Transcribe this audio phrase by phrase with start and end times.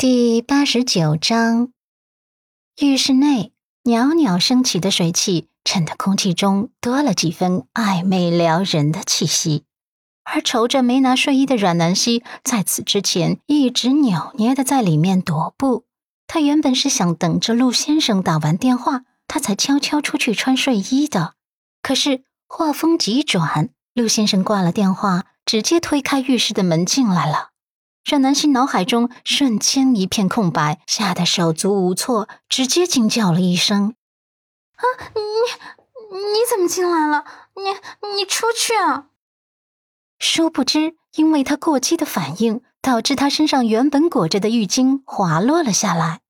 [0.00, 1.74] 第八十九章，
[2.80, 3.52] 浴室内
[3.82, 9.64] 袅袅升起的水汽，衬得空气中多了几分暧昧撩人的气息。
[10.24, 15.84] 而愁着没拿睡衣的阮南希，在此之前一直扭捏的在里面踱步。
[16.26, 21.34] 他原本是想等着陆先生打完电话，他才悄悄出去穿睡衣的。
[21.82, 27.50] 可是话锋急转，陆先生挂了电话，直接推开浴室的门进来了。
[28.04, 33.94] 让南希脑海中瞬间一片空白，吓得手足无措，直接惊叫了一声
[34.76, 37.24] ：“啊，你你怎么进来了？
[37.54, 39.06] 你你出去啊！”
[40.18, 46.20] 殊不知，因为他过激的反应，导致他身上原本裹着的浴巾滑落了下来。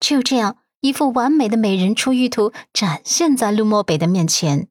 [0.00, 4.68] 就这样，一副完美的美人出浴图展现在陆漠北的面前。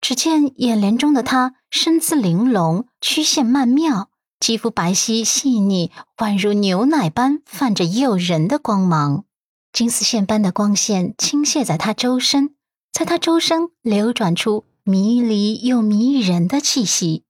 [0.00, 4.10] 只见眼帘中的他，身姿玲珑，曲线曼妙。
[4.40, 9.24] 肌肤白皙细腻，宛如牛奶般泛着诱人的光芒，
[9.72, 12.54] 金丝线般的光线倾泻在她周身，
[12.92, 17.24] 在她周身流转出迷离又迷人的气息。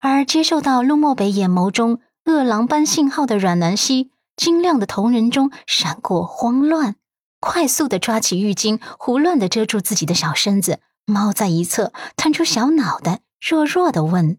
[0.00, 6.96] 而接受到陆漠北眼眸中饿狼般信号的阮南希，晶亮的瞳仁中闪过慌乱，
[7.38, 14.38] 快速的抓起浴巾，胡乱的遮住自己的小身子，猫在一侧，探出小脑袋，弱弱的问：“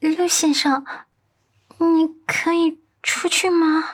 [0.00, 0.84] 陆先生。”
[1.78, 3.84] 你可以出去吗？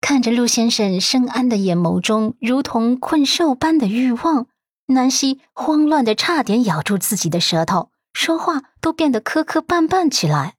[0.00, 4.46] 看着陆先生深谙的眼眸中如同困兽般的欲望，
[4.86, 10.56] 南希慌乱的差点咬住自己的舌头，说话都变得磕磕绊绊起来。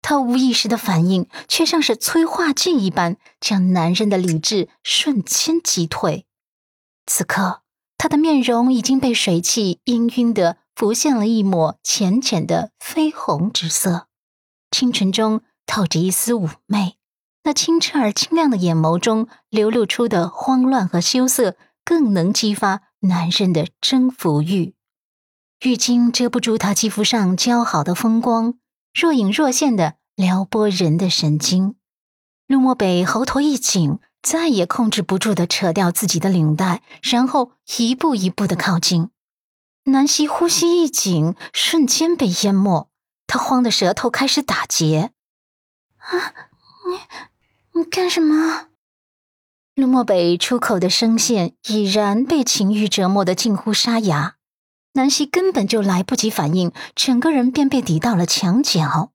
[0.00, 6.26] 他无意识的反应，却像是催化剂一般，将男人的理智瞬间击退。
[7.06, 7.62] 此刻，
[7.96, 14.08] 他的面容已经被水汽氤氲的浮现了一抹浅浅的绯红之色。
[14.72, 16.96] 清纯中透着一丝妩媚，
[17.44, 24.74] 那清澈而清亮的眼眸中流露出的慌乱和羞涩，更能激发男人的征服欲。
[25.64, 28.54] 浴巾遮不住他肌肤上姣好的风光，
[28.92, 31.76] 若隐若现的撩拨人的神经。
[32.48, 39.10] 陆漠北喉头一紧，再也控制不住的扯掉自己的领带，然后一步一步的靠近。
[39.84, 42.91] 南希呼吸一紧，瞬间被淹没。
[43.26, 45.12] 他慌的舌头开始打结，
[45.96, 46.34] 啊，
[47.72, 48.68] 你你干什么？
[49.74, 54.36] 陆漠北出口的声线已然被情欲折磨的近乎沙哑，
[54.92, 59.12] 南希根本就来不及反应，整个人便被抵到了墙角。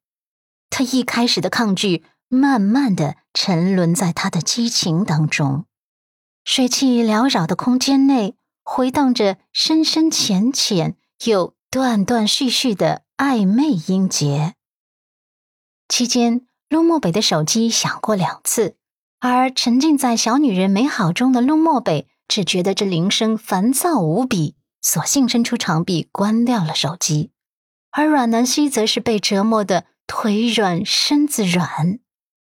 [0.71, 5.65] 他一开始的抗拒，慢慢的沉沦在他的激情当中。
[6.43, 13.03] 水汽缭绕的空间内，回荡着深深浅浅又断断续续的。
[13.17, 14.53] 暧昧音节。
[15.87, 18.75] 期间，陆漠北的手机响过两次，
[19.19, 27.31] 而沉浸在小女人美好中的陆漠北只觉得这铃声烦躁无比，索性伸出长臂关掉了手机。
[27.89, 31.97] 而阮南希则是被折磨的腿软身子软。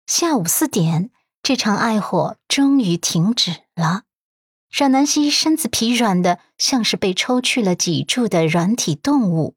[0.05, 1.09] 下午四点，
[1.41, 4.03] 这场爱火终于停止了。
[4.71, 9.55] 阮南希身子疲软的，像是被抽去了脊柱的软体动物。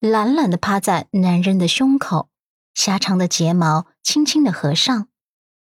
[0.00, 2.30] 懒懒的趴在男人的胸口，
[2.72, 5.08] 狭长的睫毛轻轻的合上。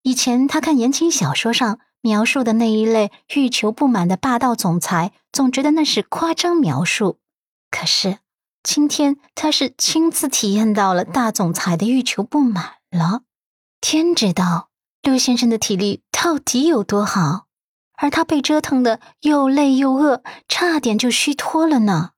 [0.03, 7.19] 以前他看言情小说上描述的那一类欲求不满的霸道总裁，总觉得那是夸张描述。
[7.71, 8.19] 可是
[8.63, 13.25] 今天他是亲自体验到了大总裁的欲求不满了。
[13.83, 14.71] 天知道
[15.03, 17.45] 刘先生的体力到底有多好，
[17.99, 22.13] 而他被折腾的又累又饿，差点就虚脱了呢。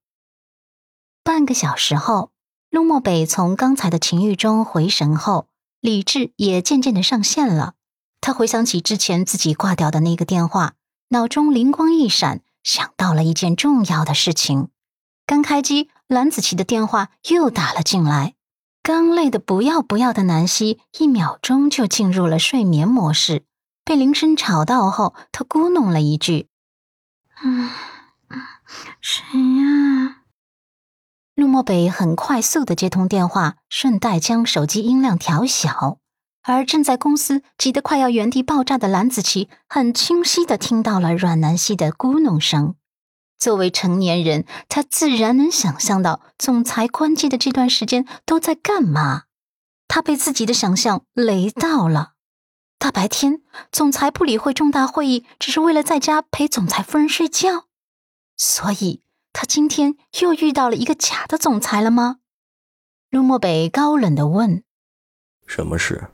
[1.27, 2.31] 半个小时后，
[2.71, 5.49] 陆漠北从刚才的情欲中回神后，
[5.81, 7.75] 理智也渐渐的上线了。
[8.21, 10.75] 他回想起之前自己挂掉的那个电话，
[11.09, 14.69] 脑中灵光一闪，想到了一件重要的事情。
[15.27, 18.35] 刚开机，蓝子琪的电话又打了进来。
[18.81, 23.43] 刚累得不要不要的南希，一秒钟就进入了睡眠模式。
[23.85, 26.47] 被铃声吵到后，他咕哝了一句
[27.43, 27.69] ：“嗯，
[29.01, 29.25] 谁？”
[31.57, 35.97] 漠北很快速的接通电话，顺带将手机音量调小，
[36.43, 42.75] 而正在公司急得快要原地爆炸的蓝子琪，很清晰的听到了阮南希的咕哝声。
[43.39, 49.23] 作为成年人，他自然能想象到总裁关机的这段时间都在干嘛。
[49.89, 52.13] 他被自己的想象雷到了。
[52.79, 53.41] 大白天，
[53.73, 57.65] 总裁不理会重大会议，只是为了在家陪总裁夫人睡觉，
[58.37, 59.06] 所以。
[59.39, 62.21] 他今天又遇到了一个假的总裁了吗？
[63.11, 64.65] 陆漠北高冷的问
[65.47, 66.09] ：“什么事？”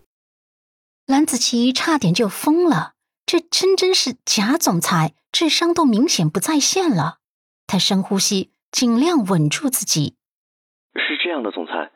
[1.07, 7.19] 蓝子琪差点就疯了，这真真是假总裁，智商都明显不在线了。
[7.69, 10.17] 他深呼吸，尽量稳住自己。
[10.97, 11.93] 是这样的，总裁，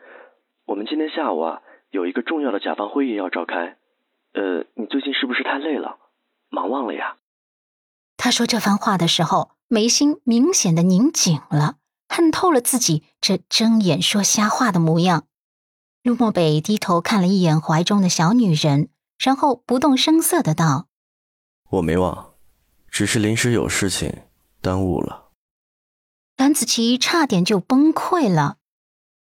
[0.66, 3.76] 我们今天下午啊有一个重要的甲方会议要召开。
[4.34, 5.98] 呃，你最近是不是太累了，
[6.50, 7.16] 忙忘了呀？
[8.16, 11.76] 他说这番话的时候，眉心明显的拧紧了，
[12.08, 15.26] 恨透了自己这睁眼说瞎话的模样。
[16.02, 20.86] 陆漠北低头看了一眼怀中的小女人，然后不动声色的道
[21.70, 22.34] ：“我没忘，
[22.88, 24.22] 只是临时有事情
[24.60, 25.30] 耽误了。”
[26.38, 28.58] 蓝子琪差点就崩溃了。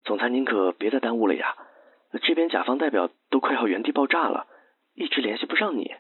[0.04, 1.56] 总裁，您可别再耽误了呀！
[2.24, 4.48] 这边甲方代表都快要原地爆炸了。
[4.94, 5.92] 一直联系不上你，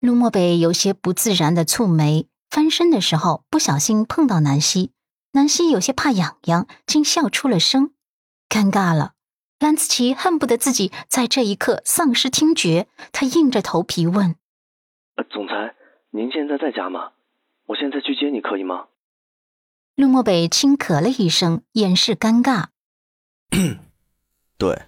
[0.00, 4.92] 陆漠北有些不自然的蹙眉，翻身的时候不小心碰到南希，
[5.32, 7.92] 南希有些怕痒痒，竟笑出了声，
[8.48, 9.14] 尴尬了。
[9.58, 14.36] 兰子琪恨不得自己在这一刻丧失听觉，他硬着头皮问
[15.30, 15.74] ：“总裁，
[16.10, 17.10] 您现在在家吗？
[17.66, 18.86] 我现在去接你可以吗？”
[19.96, 22.66] 陆漠北轻咳了一声，掩饰尴尬
[24.56, 24.82] ：“对，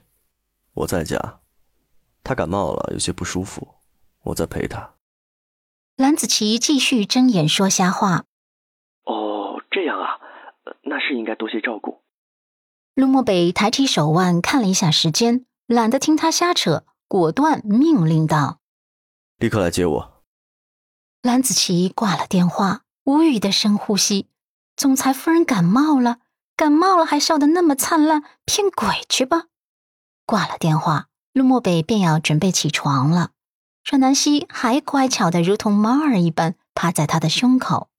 [0.75, 1.41] 我在家。”
[2.23, 3.75] 他感冒了，有些不舒服，
[4.23, 4.95] 我在陪他。
[6.01, 8.25] 蓝子琪继续睁眼说瞎话。
[9.05, 10.17] 哦，这样啊，
[10.81, 12.01] 那是应该多些照顾。
[12.95, 18.61] 陆漠北抬起手腕看了一下时间，懒得听他瞎扯，果断命令道
[19.37, 20.23] ：“立刻来接我。”
[21.21, 24.31] 蓝子琪挂了电话，无语的深呼吸。
[24.77, 26.21] 总裁夫人感冒了，
[26.57, 29.49] 感冒了还笑得那么灿烂，骗鬼去吧！
[30.25, 31.09] 挂了电话。
[31.35, 33.33] 陆漠北便要准备起床了，
[33.91, 37.91] 阮南希还乖巧的如同猫儿一般趴在他的胸口。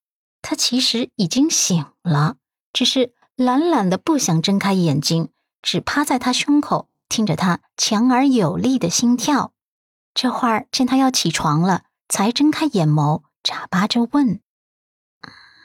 [0.41, 2.37] 他其实已经醒了，
[2.71, 9.51] 只是懒懒的不想睁开眼睛，只趴在他胸口，听着他强而有力的心跳。
[10.13, 14.39] 这会儿见他要起床了，才睁开眼眸，眨巴着问：“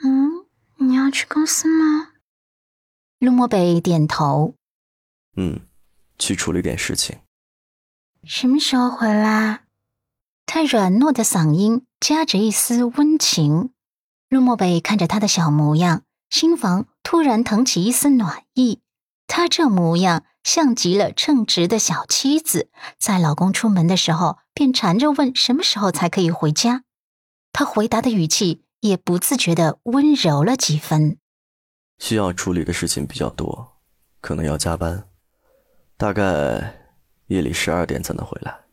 [0.03, 0.45] 嗯，
[0.79, 2.15] 你要去公司吗？”
[3.21, 4.57] 陆漠北点头
[5.39, 5.61] ：“嗯，
[6.19, 7.21] 去处理点事情。”
[8.27, 9.66] 什么时候回来？
[10.47, 13.71] 他软糯的嗓音夹着一丝温情。
[14.29, 18.81] 陆漠北看着他的小模样，心房突然腾起一丝暖意。
[19.27, 26.85] 他这模样像极了称职的小妻子，在老公出门的时候便缠着问什么时候才可以回家。
[27.53, 31.19] 他回答的语气也不自觉的温柔了几分。
[31.99, 33.79] 需要处理的事情比较多，
[34.21, 35.09] 可能要加班，
[35.97, 36.83] 大概。
[37.29, 38.66] 夜里十二点才能回来。